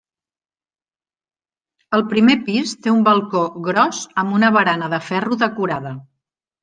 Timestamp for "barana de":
4.57-5.01